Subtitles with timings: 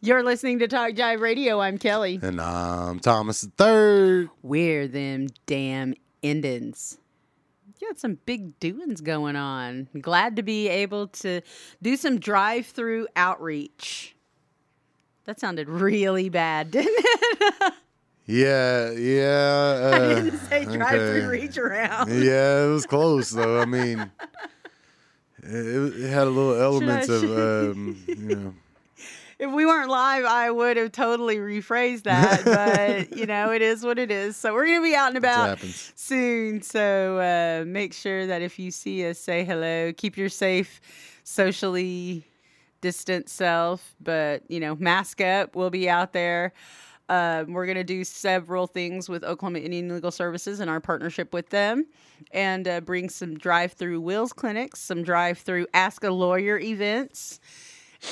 [0.00, 1.60] You're listening to Talk Jive Radio.
[1.60, 2.20] I'm Kelly.
[2.22, 4.30] And I'm Thomas the Third.
[4.42, 6.98] We're them damn Indians.
[7.80, 9.88] You got some big doings going on.
[10.00, 11.40] Glad to be able to
[11.82, 14.14] do some drive through outreach.
[15.24, 17.72] That sounded really bad, didn't it?
[18.26, 19.80] Yeah, yeah.
[19.82, 22.10] Uh, I didn't say drive through reach around.
[22.10, 23.60] Yeah, it was close though.
[23.60, 24.10] I mean,
[25.42, 28.54] it, it had a little elements of, um, you know,
[29.38, 32.44] If we weren't live, I would have totally rephrased that.
[32.44, 34.36] But, you know, it is what it is.
[34.36, 36.60] So we're going to be out and about soon.
[36.60, 39.92] So uh, make sure that if you see us, say hello.
[39.96, 40.80] Keep your safe,
[41.22, 42.24] socially
[42.80, 43.94] distant self.
[44.00, 45.54] But, you know, mask up.
[45.54, 46.52] We'll be out there.
[47.08, 51.32] Um, we're going to do several things with Oklahoma Indian Legal Services and our partnership
[51.32, 51.86] with them,
[52.32, 57.40] and uh, bring some drive through Wills clinics, some drive through Ask a Lawyer events,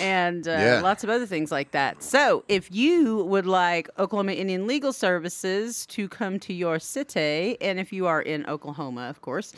[0.00, 0.80] and uh, Yeah.
[0.82, 2.02] lots of other things like that.
[2.02, 7.78] So, if you would like Oklahoma Indian Legal Services to come to your city, and
[7.80, 9.52] if you are in Oklahoma, of course,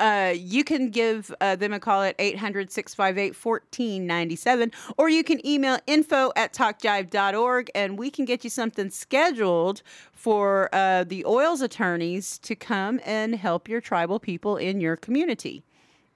[0.00, 5.44] uh, you can give uh, them a call at 800 658 1497, or you can
[5.46, 11.60] email info at talkjive.org, and we can get you something scheduled for uh, the oils
[11.60, 15.62] attorneys to come and help your tribal people in your community.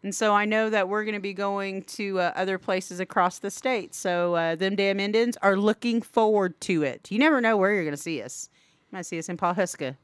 [0.02, 3.38] And so I know that we're going to be going to uh, other places across
[3.38, 3.94] the state.
[3.94, 7.10] So uh, them damn Indians are looking forward to it.
[7.10, 8.48] You never know where you're going to see us.
[8.90, 9.96] You might see us in Pawhuska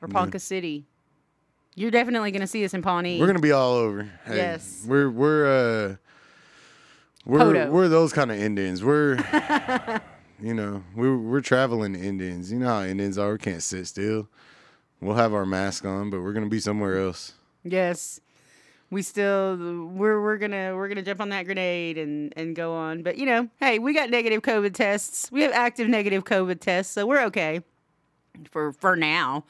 [0.00, 0.86] or Ponca City.
[1.74, 3.20] You're definitely going to see us in Pawnee.
[3.20, 4.02] We're gonna be all over.
[4.24, 4.84] Hey, Yes.
[4.86, 5.46] we're we're
[5.90, 5.96] uh,
[7.24, 7.70] we're Poto.
[7.70, 8.82] we're those kind of Indians.
[8.82, 9.16] We're,
[10.42, 12.50] you know, we're we're traveling Indians.
[12.50, 13.32] You know how Indians are.
[13.32, 14.28] We can't sit still.
[15.00, 17.34] We'll have our mask on, but we're gonna be somewhere else.
[17.62, 18.20] Yes.
[18.90, 23.02] We still we're we're gonna we're gonna jump on that grenade and and go on.
[23.02, 25.30] But you know, hey, we got negative COVID tests.
[25.30, 27.62] We have active negative COVID tests, so we're okay
[28.50, 29.44] for for now.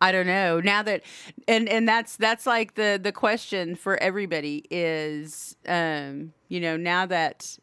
[0.00, 0.60] I don't know.
[0.60, 1.02] Now that
[1.48, 7.06] and and that's that's like the the question for everybody is um you know, now
[7.06, 7.58] that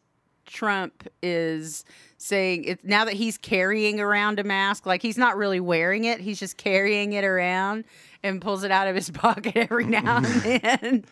[0.46, 1.84] Trump is
[2.18, 6.20] saying it now that he's carrying around a mask, like he's not really wearing it,
[6.20, 7.84] he's just carrying it around
[8.22, 11.04] and pulls it out of his pocket every now and then.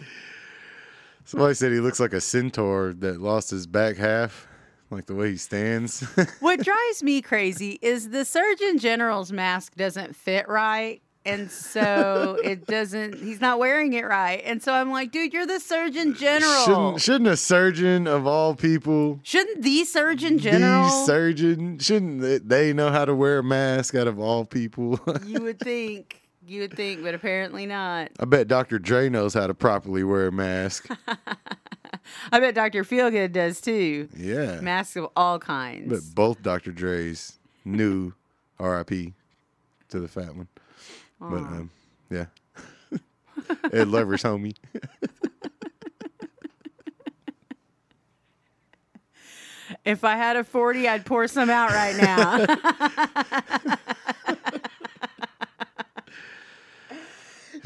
[1.26, 4.48] Somebody said he looks like a centaur that lost his back half,
[4.90, 6.00] like the way he stands.
[6.40, 11.02] what drives me crazy is the Surgeon General's mask doesn't fit right.
[11.26, 14.42] And so it doesn't, he's not wearing it right.
[14.46, 16.64] And so I'm like, dude, you're the Surgeon General.
[16.64, 20.84] shouldn't shouldn't a surgeon of all people, Shouldn't the Surgeon General?
[20.86, 25.02] the surgeon, shouldn't they- they know how to wear a mask out of all people?
[25.26, 26.22] you would think.
[26.48, 28.10] You would think, but apparently not.
[28.22, 28.80] I bet Dr.
[28.80, 30.88] Dre knows how to properly wear a mask.
[32.32, 32.86] I bet Dr.
[32.86, 34.08] Feelgood does too.
[34.16, 34.62] Yeah.
[34.62, 35.90] Masks of all kinds.
[35.90, 36.72] But both Dr.
[36.72, 38.14] Dre's new
[38.60, 38.90] RIP
[39.90, 40.48] to the fat one.
[41.20, 41.70] But um,
[42.10, 42.28] yeah.
[43.74, 44.56] Ed Lover's homie.
[49.84, 52.46] if I had a 40, I'd pour some out right now.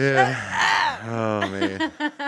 [0.02, 0.58] Yeah.
[1.04, 1.92] Oh man.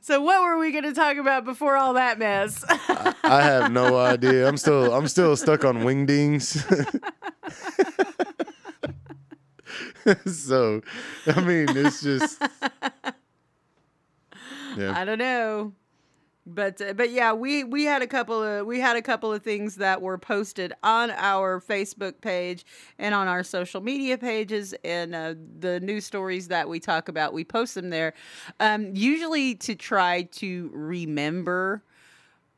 [0.00, 2.64] so what were we going to talk about before all that mess?
[2.68, 4.48] I have no idea.
[4.48, 6.56] I'm still I'm still stuck on wingdings.
[10.26, 10.80] so
[11.26, 12.42] I mean it's just
[14.78, 14.98] Yeah.
[14.98, 15.74] I don't know.
[16.54, 19.42] But uh, but yeah, we we had a couple of we had a couple of
[19.42, 22.64] things that were posted on our Facebook page
[22.98, 27.32] and on our social media pages and uh, the news stories that we talk about.
[27.32, 28.14] We post them there,
[28.58, 31.82] um, usually to try to remember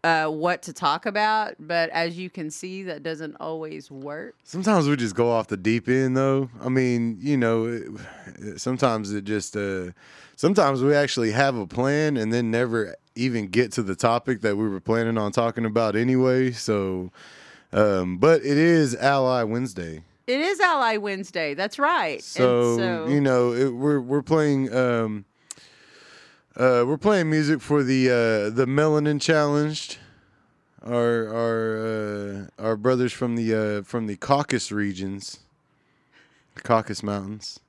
[0.05, 1.55] uh, what to talk about.
[1.59, 4.35] But as you can see, that doesn't always work.
[4.45, 6.51] Sometimes we just go off the deep end, though.
[6.61, 9.93] I mean, you know, it, sometimes it just, uh,
[10.37, 14.57] sometimes we actually have a plan and then never even get to the topic that
[14.57, 16.51] we were planning on talking about anyway.
[16.51, 17.11] So,
[17.73, 20.03] um, but it is Ally Wednesday.
[20.27, 21.55] It is Ally Wednesday.
[21.55, 22.15] That's right.
[22.15, 25.25] And So, so you know, it, we're we're playing um,
[26.57, 29.99] uh, we're playing music for the uh, the Melanin Challenged.
[30.85, 35.41] Our our uh, our brothers from the uh, from the Caucasus regions,
[36.55, 37.61] the Caucasus Mountains.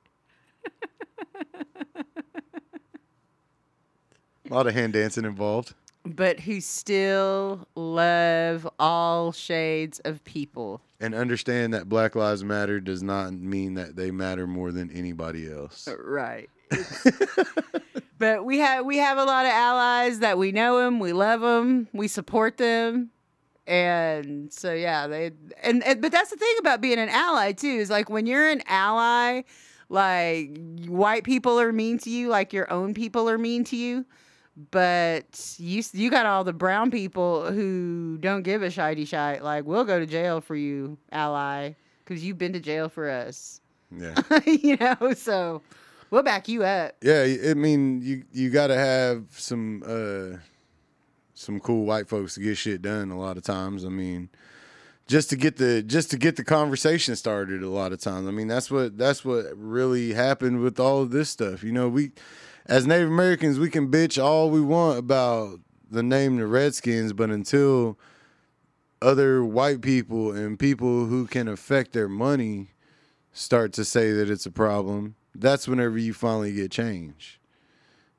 [4.50, 5.74] A lot of hand dancing involved.
[6.04, 10.82] but who still love all shades of people.
[11.00, 15.50] And understand that Black Lives Matter does not mean that they matter more than anybody
[15.50, 15.88] else.
[15.98, 16.50] Right.
[18.18, 21.40] but we have we have a lot of allies that we know them, we love
[21.40, 23.10] them, we support them,
[23.66, 25.32] and so yeah, they
[25.62, 28.48] and, and but that's the thing about being an ally too is like when you're
[28.48, 29.42] an ally,
[29.88, 30.56] like
[30.86, 34.04] white people are mean to you, like your own people are mean to you.
[34.70, 39.42] But you you got all the brown people who don't give a shitey shite.
[39.42, 41.72] Like we'll go to jail for you, ally,
[42.04, 43.60] because you've been to jail for us.
[43.90, 44.14] Yeah.
[44.46, 45.62] you know, so
[46.14, 46.94] we'll back you up.
[47.02, 50.38] Yeah, I mean, you you got to have some uh
[51.34, 53.84] some cool white folks to get shit done a lot of times.
[53.84, 54.30] I mean,
[55.08, 58.28] just to get the just to get the conversation started a lot of times.
[58.28, 61.64] I mean, that's what that's what really happened with all of this stuff.
[61.64, 62.12] You know, we
[62.66, 65.58] as Native Americans, we can bitch all we want about
[65.90, 67.98] the name the Redskins, but until
[69.02, 72.68] other white people and people who can affect their money
[73.32, 77.40] start to say that it's a problem, that's whenever you finally get change.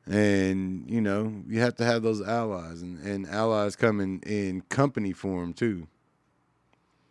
[0.07, 4.61] And, you know, you have to have those allies and, and allies come in, in
[4.69, 5.87] company form too.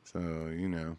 [0.04, 0.96] So, you know.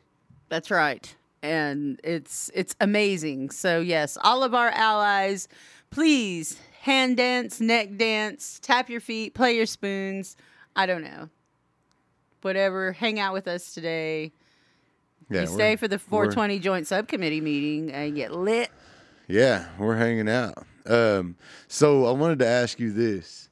[0.49, 1.15] That's right.
[1.41, 3.51] And it's it's amazing.
[3.51, 5.47] So yes, all of our allies,
[5.91, 10.35] please hand dance, neck dance, tap your feet, play your spoons.
[10.75, 11.29] I don't know.
[12.41, 14.33] Whatever, hang out with us today.
[15.29, 18.69] Yeah, you stay for the 420 joint subcommittee meeting and get lit.
[19.27, 20.65] Yeah, we're hanging out.
[20.85, 21.35] Um,
[21.67, 23.49] so I wanted to ask you this: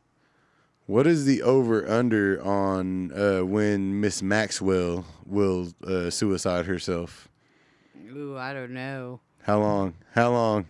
[0.86, 7.28] What is the over under on uh, when Miss Maxwell will uh, suicide herself?
[8.12, 9.20] Ooh, I don't know.
[9.42, 9.96] How long?
[10.14, 10.66] How long?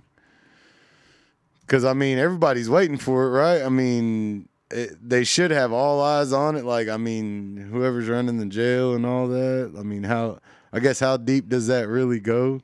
[1.61, 3.61] Because I mean, everybody's waiting for it, right?
[3.61, 6.63] I mean, it, they should have all eyes on it.
[6.63, 9.73] Like, I mean, whoever's running the jail and all that.
[9.77, 10.39] I mean, how?
[10.71, 12.61] I guess how deep does that really go?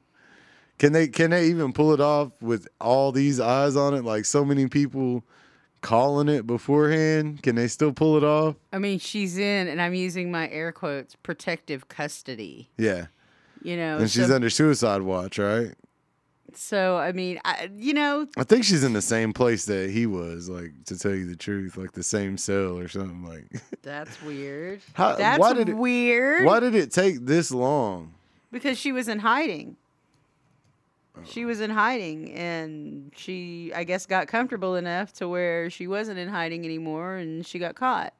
[0.80, 4.04] Can they can they even pull it off with all these eyes on it?
[4.04, 5.24] Like so many people
[5.82, 7.44] calling it beforehand.
[7.44, 8.56] Can they still pull it off?
[8.74, 12.70] I mean, she's in, and I'm using my air quotes, protective custody.
[12.78, 13.08] Yeah,
[13.62, 15.74] You know, and she's so, under suicide watch, right?
[16.56, 20.06] so I mean, I, you know, I think she's in the same place that he
[20.06, 23.24] was, like to tell you the truth, like the same cell or something.
[23.24, 24.82] Like, that's weird.
[24.94, 26.46] How- that's why did it- weird.
[26.46, 28.14] why did it take this long?
[28.52, 29.76] Because she was in hiding.
[31.26, 36.18] She was in hiding, and she, I guess, got comfortable enough to where she wasn't
[36.18, 38.14] in hiding anymore, and she got caught.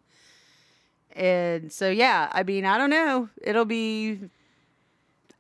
[1.14, 3.30] And so, yeah, I mean, I don't know.
[3.42, 4.20] It'll be,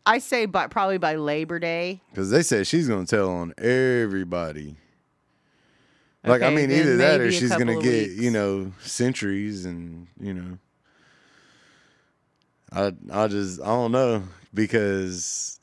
[0.05, 2.01] I say, by probably by Labor Day.
[2.11, 4.75] Because they said she's gonna tell on everybody.
[6.23, 8.21] Like, I mean, either that or she's gonna get weeks.
[8.21, 10.57] you know centuries, and you know,
[12.71, 14.23] I I just I don't know
[14.53, 15.58] because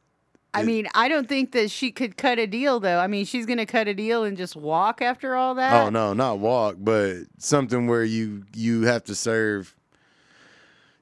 [0.60, 2.98] I mean, I don't think that she could cut a deal, though.
[2.98, 5.72] I mean, she's going to cut a deal and just walk after all that.
[5.86, 9.74] oh no, not walk, but something where you you have to serve.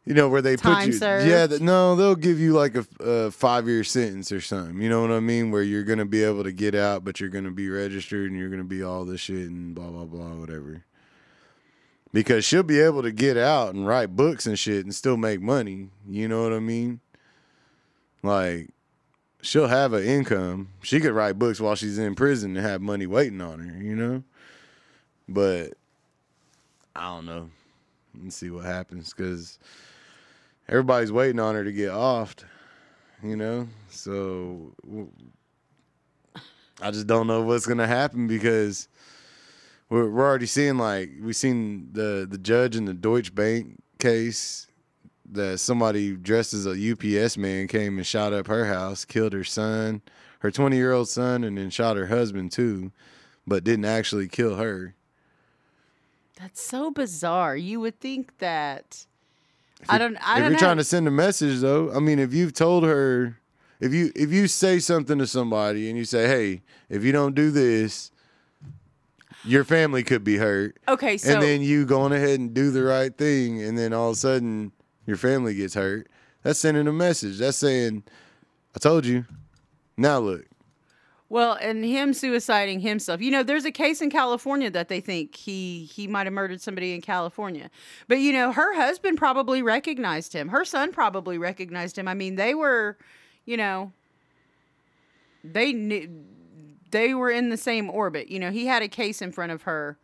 [0.06, 0.92] You know where they Time put you?
[0.92, 1.26] served?
[1.26, 4.82] Yeah, th- no, they'll give you like a, a five year sentence or something.
[4.82, 5.50] You know what I mean?
[5.50, 8.50] Where you're gonna be able to get out, but you're gonna be registered and you're
[8.50, 10.84] gonna be all this shit and blah blah blah whatever.
[12.12, 15.40] Because she'll be able to get out and write books and shit and still make
[15.40, 15.88] money.
[16.06, 17.00] You know what I mean?
[18.22, 18.68] Like
[19.44, 20.68] she'll have an income.
[20.82, 23.82] She could write books while she's in prison and have money waiting on her.
[23.82, 24.22] You know,
[25.28, 25.74] but
[26.96, 27.50] I don't know.
[28.22, 29.58] Let's see what happens because
[30.68, 32.44] everybody's waiting on her to get offed,
[33.22, 33.68] you know?
[33.90, 34.72] So
[36.80, 38.88] I just don't know what's going to happen because
[39.88, 44.68] we're, we're already seeing like we've seen the the judge in the Deutsche Bank case
[45.34, 49.44] that somebody dressed as a UPS man came and shot up her house, killed her
[49.44, 50.02] son,
[50.40, 52.92] her 20-year-old son and then shot her husband too,
[53.46, 54.94] but didn't actually kill her.
[56.38, 57.56] That's so bizarre.
[57.56, 59.06] You would think that.
[59.88, 60.16] I don't.
[60.16, 62.84] I if don't you're trying to send a message though, I mean, if you've told
[62.84, 63.38] her,
[63.80, 67.34] if you if you say something to somebody and you say, "Hey, if you don't
[67.34, 68.10] do this,
[69.44, 72.82] your family could be hurt," okay, so and then you going ahead and do the
[72.82, 74.72] right thing, and then all of a sudden
[75.06, 76.08] your family gets hurt,
[76.42, 77.38] that's sending a message.
[77.38, 78.04] That's saying,
[78.74, 79.24] "I told you."
[79.96, 80.46] Now look,
[81.34, 83.20] well, and him suiciding himself.
[83.20, 86.60] You know, there's a case in California that they think he he might have murdered
[86.60, 87.70] somebody in California.
[88.06, 90.48] But you know, her husband probably recognized him.
[90.48, 92.06] Her son probably recognized him.
[92.06, 92.98] I mean, they were,
[93.46, 93.92] you know,
[95.42, 96.08] they knew
[96.90, 98.28] they were in the same orbit.
[98.28, 99.98] You know, he had a case in front of her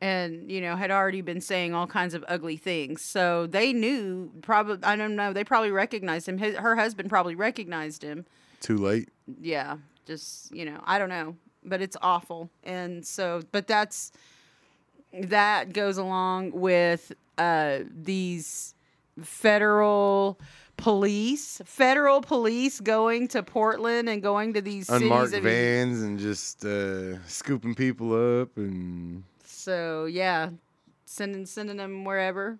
[0.00, 4.30] and you know had already been saying all kinds of ugly things so they knew
[4.42, 8.26] probably i don't know they probably recognized him His, her husband probably recognized him
[8.60, 9.08] too late.
[9.40, 9.76] yeah
[10.06, 11.34] just you know i don't know
[11.66, 12.48] but it's awful.
[12.64, 14.12] And so, but that's
[15.12, 18.74] that goes along with uh, these
[19.22, 20.38] federal
[20.76, 25.44] police, federal police going to Portland and going to these Unmarked cities.
[25.44, 28.12] vans and just uh, scooping people
[28.42, 29.24] up and
[29.66, 30.50] So yeah,
[31.06, 32.56] sending sending them wherever.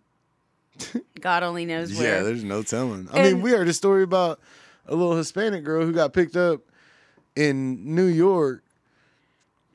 [1.21, 3.09] God only knows yeah, there's no telling.
[3.13, 4.41] I mean, we heard a story about
[4.89, 6.63] a little Hispanic girl who got picked up
[7.37, 8.65] in New York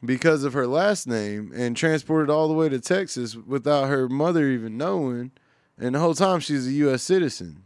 [0.04, 4.50] because of her last name and transported all the way to Texas without her mother
[4.50, 5.32] even knowing.
[5.80, 7.02] And the whole time she's a U.S.
[7.02, 7.64] citizen.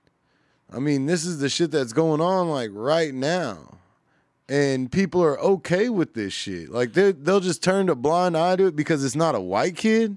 [0.72, 3.77] I mean, this is the shit that's going on like right now.
[4.48, 6.70] And people are okay with this shit.
[6.70, 9.76] Like they they'll just turn a blind eye to it because it's not a white
[9.76, 10.16] kid.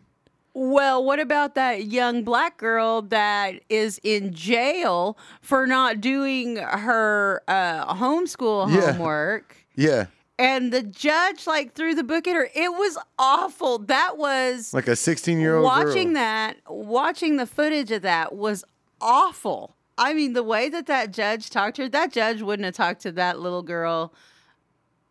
[0.54, 7.42] Well, what about that young black girl that is in jail for not doing her
[7.48, 8.92] uh, homeschool Yeah.
[8.92, 9.56] homework?
[9.76, 10.08] Yeah,
[10.38, 12.50] And the judge like threw the book at her.
[12.54, 13.80] It was awful.
[13.80, 16.58] That was like a 16 year old watching that.
[16.68, 18.66] Watching the footage of that was
[19.00, 19.76] awful.
[19.98, 23.02] I mean, the way that that judge talked to her, that judge wouldn't have talked
[23.02, 24.14] to that little girl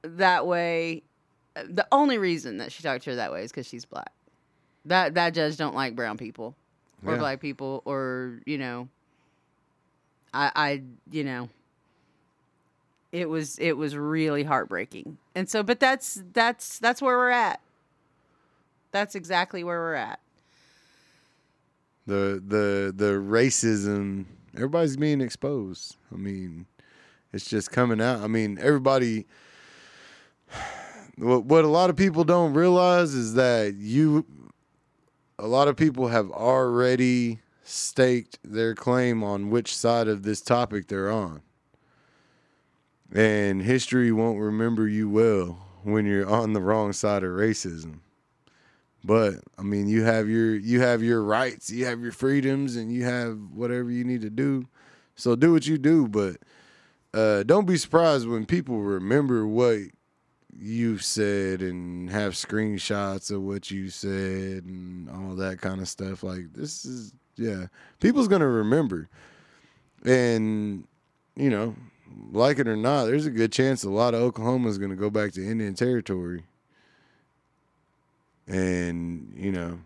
[0.03, 1.03] that way.
[1.55, 4.13] The only reason that she talked to her that way is because she's black.
[4.87, 6.55] That that judge don't like brown people
[7.05, 7.19] or Yeah.
[7.19, 8.89] black people or you know.
[10.33, 11.49] I I you know.
[13.13, 17.61] It was it was really heartbreaking, and so but that's that's that's where we're at.
[18.93, 20.21] That's exactly where we're at.
[22.07, 25.97] the the the racism everybody's being exposed.
[26.13, 26.67] I mean
[27.33, 28.21] it's just coming out.
[28.21, 29.27] I mean everybody
[31.17, 34.25] what, what a lot of people don't realize is that you
[35.39, 40.89] a lot of people have already staked their claim on which side of this topic
[40.89, 41.41] they're on.
[43.13, 48.01] And history won't remember you well when you're on the wrong side of racism
[49.05, 52.93] but I mean, you have your you have your rights, you have your freedoms, and
[52.93, 54.67] you have whatever you need to do.
[55.15, 56.37] So do what you do, but
[57.13, 59.81] uh, don't be surprised when people remember what
[60.59, 66.23] you said and have screenshots of what you said and all that kind of stuff.
[66.23, 67.67] Like this is yeah,
[68.01, 69.09] people's gonna remember,
[70.05, 70.87] and
[71.37, 71.75] you know,
[72.33, 75.33] like it or not, there's a good chance a lot of Oklahoma's gonna go back
[75.33, 76.45] to Indian territory
[78.51, 79.79] and you know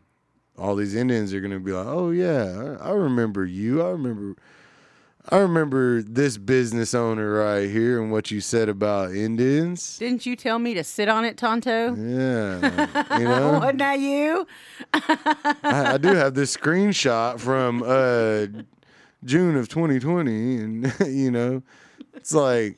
[0.56, 3.90] all these indians are going to be like oh yeah I, I remember you i
[3.90, 4.36] remember
[5.30, 10.34] i remember this business owner right here and what you said about indians Didn't you
[10.36, 11.94] tell me to sit on it, Tonto?
[11.94, 14.46] yeah you know Wasn't that you?
[14.94, 18.46] I, I do have this screenshot from uh
[19.24, 21.62] june of 2020 and you know
[22.14, 22.76] it's like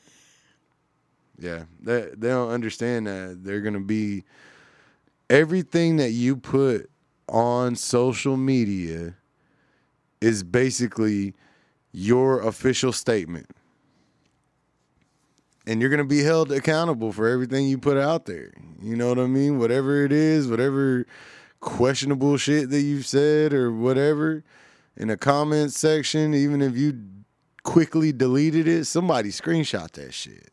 [1.38, 4.24] yeah they, they don't understand that they're going to be
[5.28, 6.90] everything that you put
[7.28, 9.14] on social media
[10.20, 11.34] is basically
[11.92, 13.50] your official statement.
[15.66, 18.52] And you're going to be held accountable for everything you put out there.
[18.80, 19.58] You know what I mean?
[19.58, 21.06] Whatever it is, whatever
[21.60, 24.44] questionable shit that you've said or whatever
[24.96, 27.02] in a comment section, even if you
[27.64, 30.50] quickly deleted it, somebody screenshot that shit.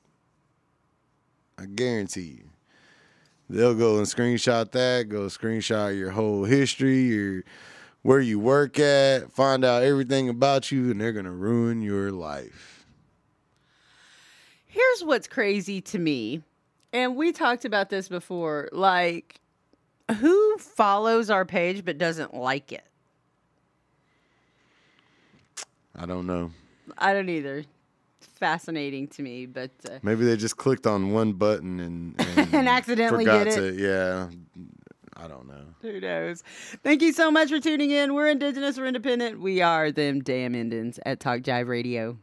[1.59, 2.52] I guarantee you.
[3.49, 7.43] They'll go and screenshot that, go screenshot your whole history, your
[8.01, 12.85] where you work at, find out everything about you, and they're gonna ruin your life.
[14.65, 16.41] Here's what's crazy to me,
[16.91, 18.69] and we talked about this before.
[18.71, 19.39] Like,
[20.19, 22.83] who follows our page but doesn't like it?
[25.95, 26.51] I don't know.
[26.97, 27.63] I don't either.
[28.43, 32.67] Fascinating to me, but uh, Maybe they just clicked on one button and and, And
[32.67, 34.27] accidentally forgot did to yeah.
[35.15, 35.63] I don't know.
[35.81, 36.43] who knows?
[36.83, 38.13] Thank you so much for tuning in.
[38.13, 39.39] We're Indigenous, we're independent.
[39.39, 42.17] We are them damn Indians at Talk Jive Radio.